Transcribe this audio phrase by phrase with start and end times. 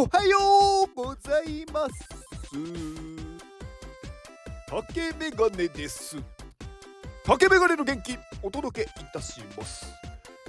[0.00, 0.38] おはよ
[0.84, 2.08] うございます。
[4.68, 6.16] 竹メガネです。
[7.24, 9.86] 竹メガネの元気お届けいたします。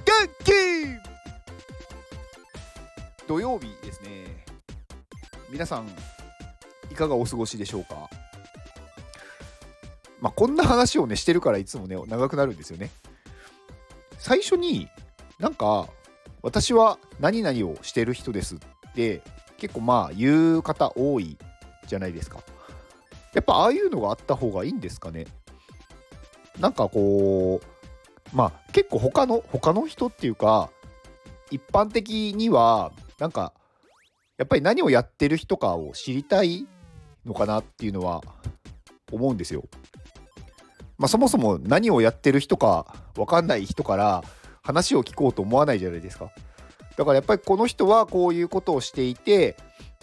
[0.05, 0.51] 元気!
[3.27, 4.45] 土曜日ですね。
[5.49, 5.89] 皆さん
[6.91, 8.07] いかがお過ごしでしょうか?
[10.21, 12.91] まあこんな話をねしてるからいつもね長くなるんですよね。
[14.19, 14.89] 最初に
[15.39, 15.89] なんか
[16.43, 18.59] 私は何々をしてる人ですっ
[18.93, 19.23] て
[19.59, 21.37] 結構まあ言う方多い
[21.87, 22.39] じゃないですか。
[23.33, 25.27] やっぱああいうのがあった方がいいんですかね。
[26.59, 30.69] なんかこうまあ結構他の他の人っていうか
[31.51, 33.53] 一般的にはなんか
[34.37, 36.65] やっぱり何をやってる人かを知りたい
[37.25, 38.23] のかなっていうのは
[39.11, 39.63] 思うんですよ。
[40.97, 44.23] まあそもそも何をやってる人か分かんない人から
[44.61, 46.31] 話を聞こうと思わないじゃないですか。
[46.99, 49.55] だからやっぱりこの人はこういうことをしていて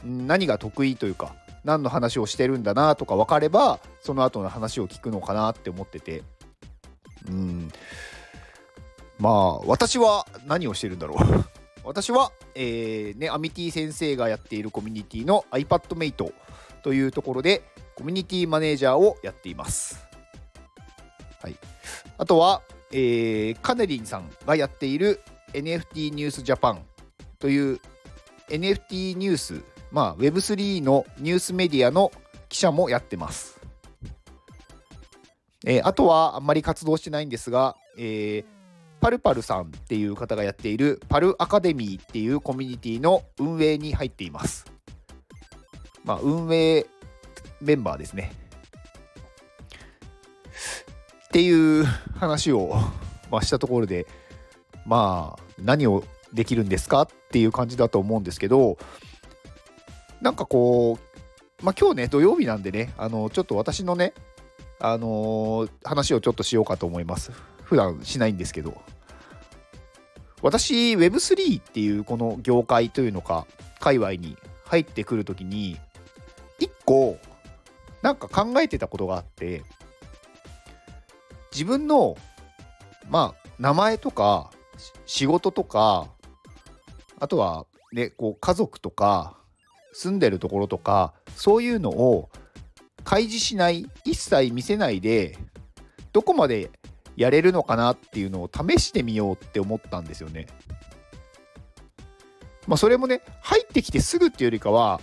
[0.03, 6.23] 何が得意というか何の話をしてるんだなとか分かればその後の話を聞くのかなって思ってて。
[7.29, 7.71] うん。
[9.19, 11.19] まあ私は何をしてるんだろう。
[11.85, 16.33] 私は、えー、ね、アミティ先生がやっているコミュニティの iPadMate
[16.83, 17.63] というところで
[17.95, 20.03] コミュニティマネージャーをやっています。
[21.43, 21.57] はい、
[22.17, 25.21] あとは、えー、カネリンさんがやっている
[25.53, 26.83] NFT ニュースジャパン
[27.39, 27.81] という
[28.49, 32.13] NFT ニュース、まあ、Web3 のニュースメディアの
[32.49, 33.61] 記者もやってます。
[35.65, 38.45] えー、あとはあんまり活動してないんですが、えー、
[39.01, 44.65] パルパルさんっていう方がやっているパルアカデミーっていうコミュニティの運営に入っています。
[46.05, 46.87] まあ、運営
[47.61, 48.33] メンバーですね。
[51.27, 52.77] っていう話を、
[53.31, 54.07] まあ、したところで、
[54.87, 58.79] まあ何をできるんですかっていう感じだと思うんですけど
[60.21, 64.13] なんかこうまあ今日ね土曜日なんでねあのちょっと私のね
[64.79, 67.33] あのー、話をちょっとしようかと思います。
[67.63, 68.75] 普段しないんですけど。
[70.43, 73.47] 私 Web3 っていうこの業界というのか
[73.81, 75.79] 界隈に入ってくるときに
[76.59, 77.17] 一個
[78.03, 79.63] なんか考えてたことがあって
[81.51, 82.17] 自分の
[83.09, 84.51] まあ名前とか
[85.07, 86.09] 仕事とか
[87.19, 89.37] あとはねこう家族とか
[89.93, 92.29] 住んでるところとかそういうのを
[93.05, 95.39] 開示しない一切見せないで
[96.13, 96.71] どこまで
[97.17, 100.47] やれるのかなっていうのを試してみようって思ったんですよね。
[102.67, 105.01] まあそれもね入ってきてすぐっていうよりかは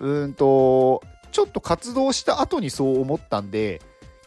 [0.00, 3.80] うんとちょっと活動した後にそう思ったんで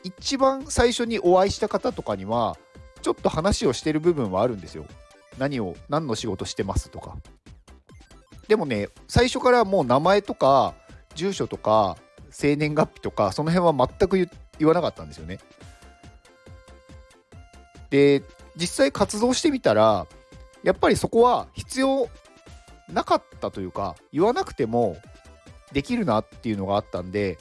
[0.03, 2.57] 一番最初にお会いした方とかには
[3.01, 4.85] ちょっと話をしてる部分はあるんですよ。
[5.41, 7.17] 何を、何の仕事してますとか。
[8.47, 10.75] でもね、最初からもう名前とか、
[11.15, 11.97] 住所とか、
[12.29, 14.17] 生年月日とか、その辺は全く
[14.59, 15.39] 言わなかったんですよね。
[17.89, 18.21] で、
[18.55, 20.05] 実際活動してみたら、
[20.61, 22.07] やっぱりそこは必要
[22.87, 24.95] なかったというか、言わなくても
[25.71, 27.39] できるなっていうのがあったんで、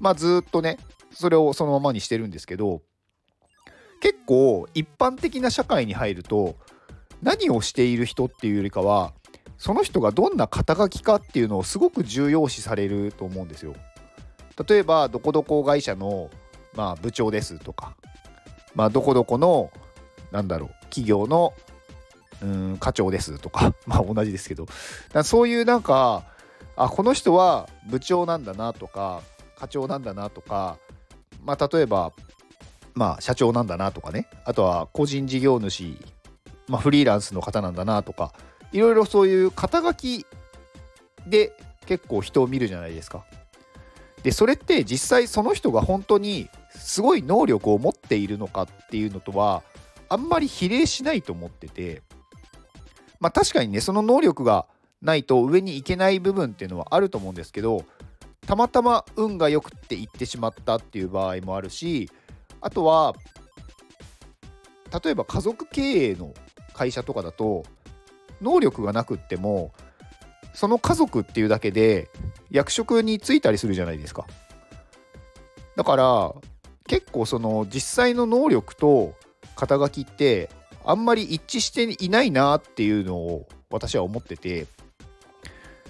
[0.00, 0.78] まあずっとね、
[1.12, 2.82] それをそのままにしてるんですけど、
[4.00, 6.56] 結構一般的な社会に入ると
[7.22, 9.12] 何をしている人っていうよりかは
[9.58, 13.74] その人がどんな肩書きかっていうのをすごく重要視されると思うんですよ。
[14.68, 16.30] 例えばどこどこ会社の、
[16.74, 17.94] まあ、部長ですとか、
[18.74, 19.70] まあ、どこどこの
[20.32, 21.54] なんだろう企業の
[22.42, 24.66] うん課長ですとか まあ同じですけど
[25.24, 26.24] そういうなんか
[26.76, 29.22] あこの人は部長なんだなとか
[29.56, 30.78] 課長なんだなとか
[31.44, 32.12] まあ例えば
[32.94, 35.96] まあ、社長なんだなとかねあとは個人事業主、
[36.70, 38.32] まあ、フリーランスの方なんだなとか
[38.72, 40.24] いろいろそういう肩書き
[41.26, 41.52] で
[41.86, 43.24] 結構人を見るじゃないですか。
[44.22, 49.62] でそれって実際その人が本当にすごい能力を持っているのかっていうのとは
[50.10, 52.02] あんまり比例しないと思ってて
[53.18, 54.66] まあ確かにねその能力が
[55.00, 57.84] ないと上に行けない部分っていうのはあると思うんですけど
[58.46, 62.10] たまたま運が良くって行ってしまったっていう場合もあるし
[62.60, 63.14] あとは
[65.02, 66.34] 例えば家族経営の
[66.80, 67.64] 会社とかだと
[68.40, 69.70] 能力がなくっても
[70.54, 72.08] その家族っていうだけで
[72.50, 74.26] 役職に就いたりするじゃないですか。
[75.76, 76.34] だから
[76.86, 79.14] 結構その実際の能力と
[79.56, 80.48] 肩書きって
[80.82, 84.66] あんまり一致していないなっていうのを私は思ってて。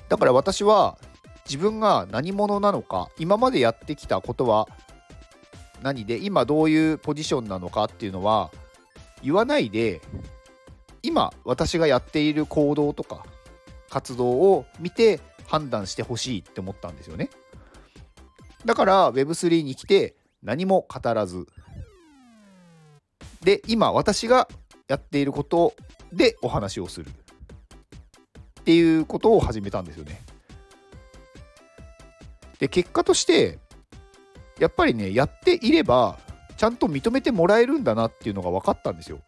[0.09, 0.99] だから私は
[1.45, 4.67] 自分が何者なのか今までやってきたことは
[5.83, 8.51] 何で今どういうポジションなのかっていうのは
[9.23, 10.01] 言わないで
[11.11, 13.27] 今私がやっている行動とか
[13.89, 15.19] 活動を見て
[15.49, 17.31] 判断してほしいって思ったんですよね。
[18.65, 20.15] だから Web3 に来て
[20.45, 21.49] 何も語らず。
[23.43, 24.47] で今私が
[24.87, 25.75] やっていること
[26.13, 27.09] でお話をする。
[28.61, 30.23] っていうことを始めたんですよね。
[32.61, 33.59] で結果として
[34.61, 36.21] やっぱりねやっていれば
[36.57, 39.19] ちゃんと認めてもらえるんだなっていうのが分かったんですよ。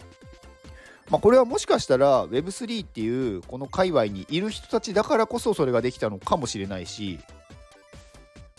[1.13, 7.19] まあ、これはもしかしたら Web3 っていうこの界隈にいる人たちだからこそそれができたのかもしれないし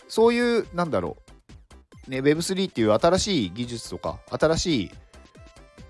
[0.06, 1.16] そういうなんだろ
[2.06, 4.90] う、ね、Web3 っていう新しい技術とか新しい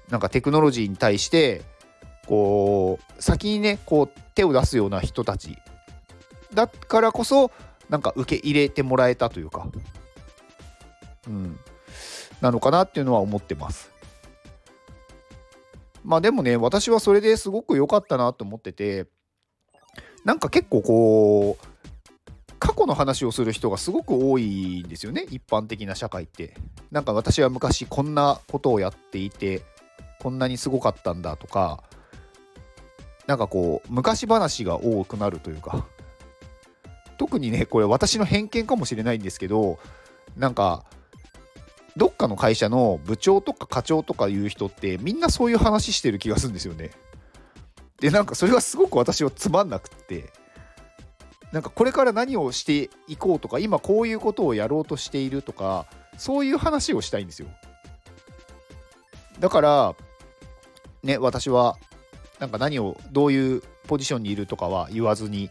[0.09, 1.61] なんかテクノロジーに対して
[2.27, 5.59] こう先にねこう手を出すような人たち。
[6.55, 7.51] だからこそ
[7.91, 9.67] なんか受け入れてもらえたというか、
[11.27, 11.59] うん、
[12.41, 13.94] なのかなっていうのは思ってます。
[16.05, 19.07] まあでもね、私はそれですごく良かったなと思ってて、
[20.25, 26.57] なんか結構こう、過去の話をする人がすごく多いんですよね、一般的な社会って。
[26.91, 29.63] なんか私は昔こんなことをやっていて、
[30.23, 31.83] こんなにすごかったんだとか、
[33.27, 35.87] なんかこう、昔話が多くなるというか、
[37.17, 39.79] 特にね、これ私の偏見かもしれないんですけど、
[40.37, 40.85] なんか、
[41.97, 46.91] どっかの会社の部長とか課長とかいう人ってみんなそういう話してる気がするんですよね。
[48.01, 50.33] でなんかそれがすごく私はつまんなくって
[51.53, 55.87] なんかこれから何をしていこうとか今こういうことをやろうとしているとか
[56.19, 57.49] そういう話をしたいんですよ。
[59.39, 59.95] だから
[61.05, 61.77] ね私は
[62.41, 65.49] なんか何をどういうポジションにいるとかは言わずに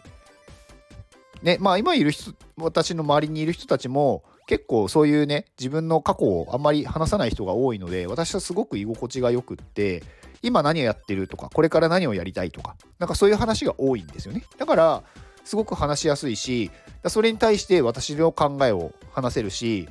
[1.41, 10.03] ねまあ今いる人私の周りにいる人たちも結構そういうね自分の過去をあんまり話さない人が多いので私はすごく居心地がよくって
[10.41, 14.43] 今何をやってるとかこれから何をやりたいとかなんかそういう話が多いんですよね。
[14.57, 15.03] だから
[15.45, 16.71] すごく話しやすいし
[17.07, 19.89] それに対して私の考えを話せるし、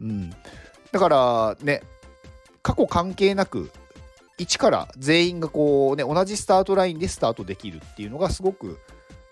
[0.00, 0.30] うん、
[0.92, 1.82] だからね
[2.62, 3.70] 過去関係なく
[4.38, 8.78] 一から全員がこうね同じスタートラインでスタートできるっていうのがすごく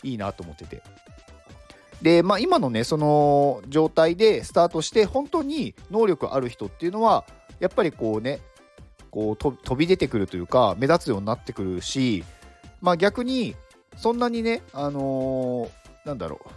[0.02, 0.82] いいなと思ってて。
[2.02, 7.24] で、まあ、今のねその状態でスタートして本当に能力ある人っていうのは
[7.60, 8.40] やっぱりこうね
[9.10, 12.24] こう飛び出てくるというか目立つようになってくるし、
[12.80, 13.56] まあ、逆に
[13.96, 16.48] そんなにねあのー、なんだろう。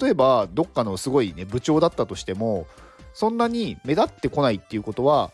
[0.00, 2.66] 例えばどっかのすごいね部長だったとしても
[3.12, 5.32] そんなに目立ってこないっていうことは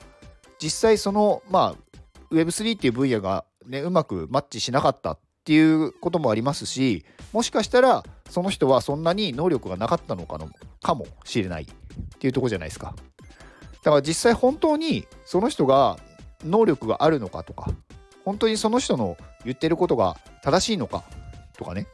[0.60, 10.50] 実際そのまあ Web3 っていう分野がねうまくマッチしなかったていうこともありますしもしかしたらその人はそんなに能力がなかったのかの
[10.82, 11.66] かもしれないっ
[12.18, 12.94] ていうとこじゃないですか。
[13.82, 15.98] だから実際本当にその人が
[16.44, 17.70] 能力があるのかとか
[18.26, 19.16] 本当にその人の
[19.46, 21.02] 言ってることが正しいのか
[21.56, 21.86] とかね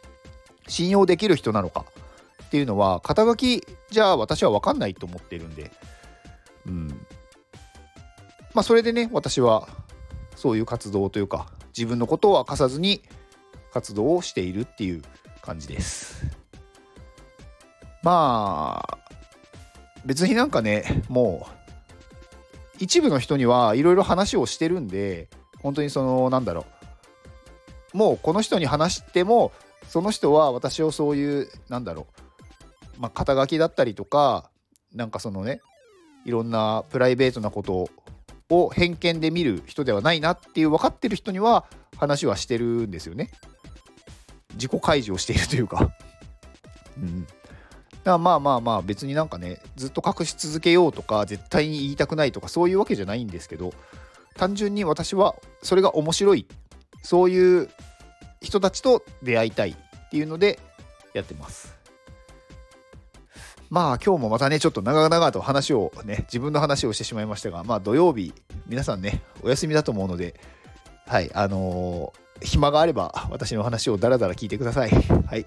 [0.66, 1.84] 信用できる人なのか
[2.46, 5.70] っていうのは肩書きじゃあ私は分かんないと思ってるんで
[6.66, 6.88] うん。
[8.52, 9.68] まあそれでね私は
[10.34, 13.02] そういう活動というか自分のことを明かさずに
[13.74, 15.02] 活動をしているっていう
[15.42, 16.24] 感じです。
[18.04, 18.98] まあ、
[20.06, 21.52] 別になんかね、もう、
[22.78, 25.28] 一部の人にはいろいろ話をしてるんで、
[25.60, 26.66] 本当にその、なんだろ
[27.92, 29.50] う、もうこの人に話しても、
[29.88, 32.06] その人は私をそういう、なんだろ
[32.96, 34.50] う、まあ、肩書きだったりとか、
[34.94, 35.60] なんかそのね、
[36.24, 37.88] いろんなプライベートなこと
[38.50, 41.64] を偏見で見る人ではないなっていう分かってる人には
[41.96, 43.30] 話はしてるんですよね。
[44.54, 45.92] 自己開示をしているというか
[46.98, 47.24] うん。
[47.24, 47.30] だか
[48.04, 53.72] らまあまあまあ別になんかねずっと隠し続けようとか絶対に言いたくないとかそういうわけじゃないんですけど
[54.36, 56.46] 単純に私はそれが面白い
[57.02, 57.70] そういう
[58.42, 60.58] 人たちと出会いたいっていうので
[61.14, 61.74] やってます。
[63.70, 68.32] まあ今日もまたねちょっと長々と話をね自分の話をしてしまいましたがまあ土曜日
[68.66, 70.38] 皆さんねお休みだと思うので
[71.06, 74.90] はいあのー暇があれば私の話をダラダラ聞いてください。
[74.90, 75.46] はい。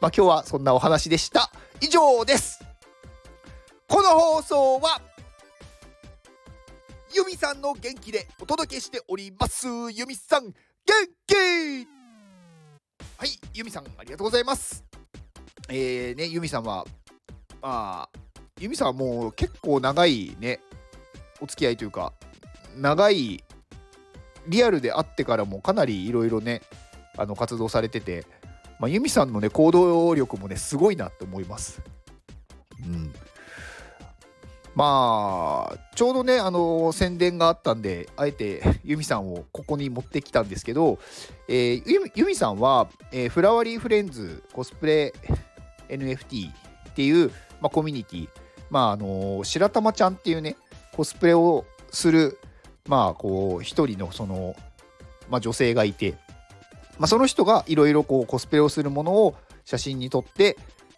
[0.00, 1.50] まあ今日はそんなお話でした。
[1.80, 2.64] 以上です。
[3.88, 5.00] この放送は
[7.14, 9.66] ユミさんの元気でお届けしております。
[9.66, 10.52] ユミさん元
[11.26, 11.86] 気
[13.18, 14.84] はい、ユミさんありがとうございます。
[15.70, 16.84] えーね、ユミさんは、
[17.62, 18.18] まあ、
[18.60, 20.60] ユミさんはもう結構長いね、
[21.40, 22.12] お付き合いというか、
[22.76, 23.42] 長い
[24.48, 26.62] リアルで会ってからもかなりいろいろね
[27.16, 28.24] あの活動されてて、
[28.78, 31.82] まあ、ユミさんのね行動力もねすごいなって思います。
[32.84, 33.12] うん
[34.76, 40.98] まあちょうどねあの宣伝があったんであえて ユミさんをここに持ってきたんですけど、
[41.48, 45.14] えー、ユミさんは、えー、フラワリーフレンズコスプレ
[45.88, 46.50] NFT
[46.90, 47.30] っていう、
[47.62, 48.28] まあ、コミュニティ
[48.68, 50.58] まああの白玉ちゃんっていうね
[50.94, 52.38] コスプレをする
[52.86, 54.54] まあこう一人のその、
[55.28, 56.12] まあ、女性がいて、
[56.98, 60.56] まあ、その人がいろいろこうコスプレをするものを写真に撮って、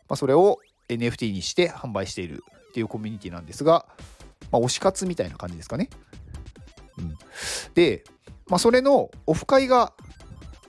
[0.09, 3.87] まあ、それを NFT にして販売しているっていうコミュニティなんですが、
[4.51, 5.89] まあ、推し活みたいな感じですかね。
[6.99, 7.17] うん、
[7.75, 8.05] で、
[8.47, 9.93] まあ、それのオフ会が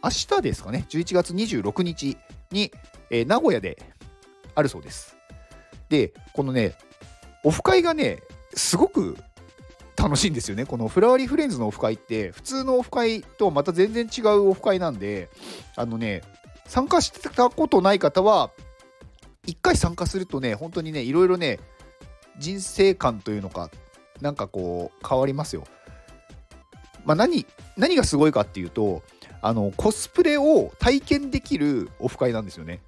[0.03, 2.17] 明日ですかね11月26日
[2.51, 2.71] に、
[3.09, 3.81] えー、名古屋で
[4.55, 5.17] あるそうです。
[5.89, 6.75] でこのね
[7.43, 8.21] オフ会がね
[8.53, 9.17] すごく
[10.00, 15.29] 楽しいんですよねこのフラワーリーフレンズのオフ会って普通のオフ会とまた全然違うオフ会なんで
[15.75, 16.22] あのね
[16.65, 18.51] 参加してたことない方は
[19.46, 21.60] 1回参加するとね本当にねいろいろね
[22.38, 23.70] 人生観というのか
[24.22, 25.63] なんかこう変わりますよ。
[27.06, 27.46] まあ何、
[27.77, 29.01] 何がすごいかっていうと
[29.41, 32.82] あのコスプレを体験できるオフ会なんですよね。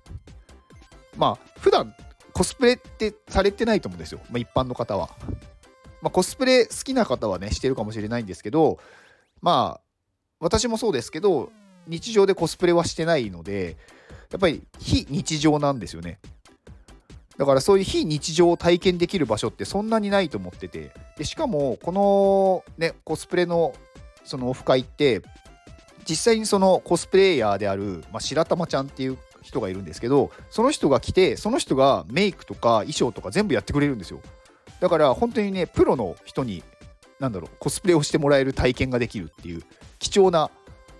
[1.18, 1.94] まあ普段
[2.34, 5.10] コスプレってされてないと思うんですよ、まあ、一般の方は。
[6.02, 8.80] まあ、コスプレ好きな方はねしてるかもしれないんですけど
[9.42, 9.82] まあ
[10.40, 11.52] 私もそうですけど
[11.88, 13.78] 日常でコスプレはしてないので
[14.32, 16.20] やっぱり非日常なんですよね。
[17.38, 23.74] だからそういう非日常を体験できる場所ってそんなにないと思っててでしかもこのねコスプレの
[24.24, 25.24] そのオフ会って
[26.08, 34.20] 実際にそのコスプレイヤーである、まあ、白玉ちゃんっていう人がいるんですけどその人が来てその人がメイクとか衣装とか全部やってくれるんですよ
[34.82, 36.64] だから本当にねプロの人に
[37.20, 39.64] 何だろうコスプレをしてもらえる体験ができるっていう
[40.00, 40.52] 貴重な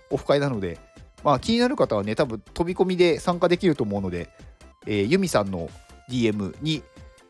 [0.08, 0.78] オフ会なので
[1.24, 4.30] まあ気になる方はね多分飛び込みで参加できると思うので、
[4.86, 5.68] えー、ユミさんの
[6.08, 6.82] DM に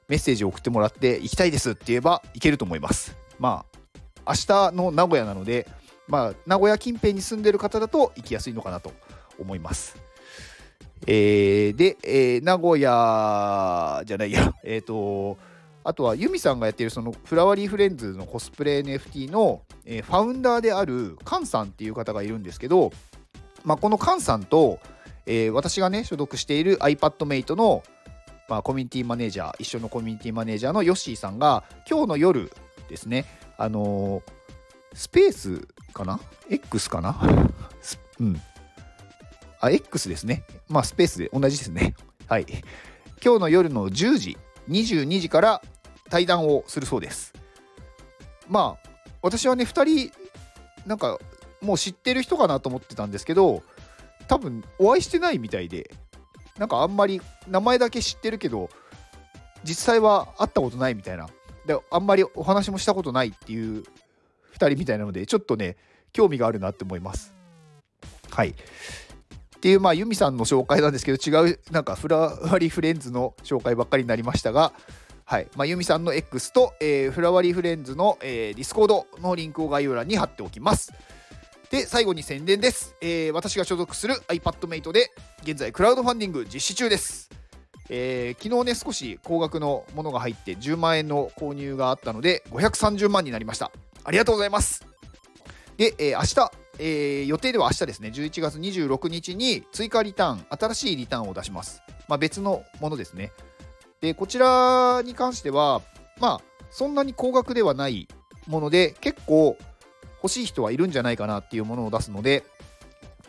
[0.09, 3.17] メッセージを送ってもらって行きたいですって言えば行けると思います。
[3.39, 3.65] ま
[4.27, 5.67] あ、明日の名古屋なので、
[6.07, 8.93] まあ、名古屋近辺に住んでる方だと行きやすいのかなと
[9.39, 9.97] 思います。
[11.07, 15.39] えー、で、えー、名古屋じゃないや、えっ、ー、と、
[15.85, 22.93] あとはユミさんがやっているそのフラワリーフレンズのコスプレ NFT の、えー、ファウンダーであるカンさんっていう方がいるんですけど、
[23.65, 24.79] まあ、このカンさんと、
[25.27, 27.83] えー、私がね所属している iPadMate の
[28.49, 32.53] まあ、コミュニティマネージャー一緒のコミュニティマネージャーのヨッシーさんが今日の夜
[32.89, 33.25] ですね
[33.57, 34.23] あのー、
[34.93, 36.21] スペースかな
[36.51, 37.17] ？X かな？
[38.21, 38.41] うん。
[39.61, 40.43] あ X ですね。
[40.69, 41.95] まあスペースで同じですね。
[42.27, 42.47] はい。
[43.25, 44.37] 今日の夜の10時
[44.69, 45.63] 22時から
[46.13, 47.33] 対談をするそうです。
[48.47, 48.89] まあ
[49.23, 50.13] 私はね2人
[50.87, 51.19] なんか
[51.63, 53.63] もう知ってる人かなと思ってたんですけど
[54.29, 55.91] 多分お会いしてないみたいで
[56.59, 58.69] なんかあんまり名前だけ知ってるけど
[59.65, 61.31] 実際は会ったことないみたいな。
[61.65, 63.83] であんまりお話もしたことないっていう
[64.53, 65.79] 2人みたいなのでちょっとね
[66.13, 67.33] 興味があるなって思います。
[68.29, 68.51] はい。
[68.51, 68.55] っ
[69.63, 74.75] ていうまあユミさんの紹介なんですけど違うなんかフラワリーフレンズの紹介ばっかりになりましたが
[75.25, 80.93] はいまあ、ユミさんの X と、えー、フラワリーフレンズの、えー、ディスコードのリンクを概要欄に貼っておきます。
[81.71, 82.95] で、最後に宣伝です。
[83.01, 85.11] えー、私が所属する iPadMate で、
[85.43, 87.31] 現在クラウドファンディング実施中です。
[87.89, 93.71] えー、昨日ね、少し高額のものが入って10万円の購入があったので、530万になりました。
[94.05, 94.85] ありがとうございます。
[95.79, 101.83] で、えー、明日、えー、予定では明日ですね、11月26日に追加リターン、新しいリターンを出します。
[102.09, 103.33] まあ、別のものですね。
[104.03, 105.81] で、こちらに関しては、
[106.21, 106.41] まあ、
[106.71, 108.09] そんなに高額ではない
[108.47, 109.57] もので、結構、
[110.23, 112.45] 欲しい人はいるんじゃないかなっていうものを出すので、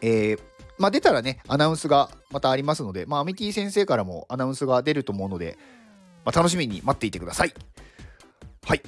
[0.01, 0.39] えー、
[0.77, 5.57] まあ、出たらね、アナウンスがまたありますので、まあ、アミティ先生からもアナウンスが出ると思うので、
[6.25, 7.53] まあ、楽しみに待っていてください。
[8.65, 8.81] はい。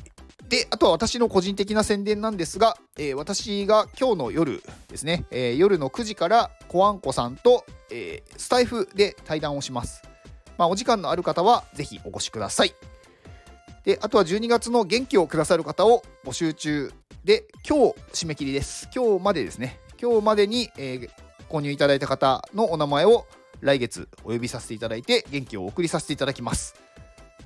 [0.47, 10.14] で、あとは私の個人的な宣伝なんですが、えー、私が今日の夜ですね、えー、夜の9時からコアンコさんと、えー、スタイフで対談をします。
[10.57, 12.73] まあ、お時間のある方はぜひお越しください。
[13.83, 16.91] で、あとは12月の元気をくださる方を募集中
[17.23, 18.89] で、今日締め切りです。
[18.93, 19.79] 今日までですね。
[20.01, 21.09] 今日までに、えー、
[21.49, 23.25] 購入いただいた方のお名前を
[23.61, 26.75] 来月お呼びさせていただいて、元気をお送りさせていただきます。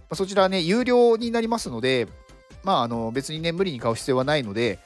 [0.09, 2.07] ま、そちらはね、有料になりますので、
[2.63, 4.79] まあ、あの別にね、無理に買う必要はないので、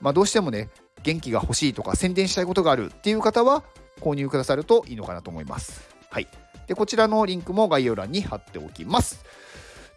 [0.00, 0.68] まあ、どうしてもね、
[1.02, 3.62] 元気が欲しいとか宣伝したいことがあるっていう方は
[4.00, 5.88] 購入くださるといいのかなと思います。
[6.10, 6.28] はい。
[6.70, 9.24] で、こちらのリンクも概要欄に貼っておきます。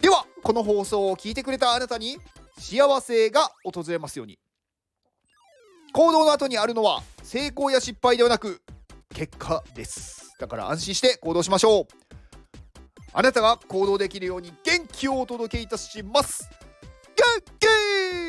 [0.01, 2.17] では、この放送を聞いてくれたあなたに
[2.57, 4.39] 幸せが訪れますように。
[5.93, 8.63] 行動の後にあるのは成功や失敗ではなく
[9.13, 10.35] 結果です。
[10.39, 11.85] だから安心して行動しましょう。
[13.13, 16.49] あなたが行動できるように元気をお届けいたします。
[17.15, 17.23] 元
[17.59, 18.22] 気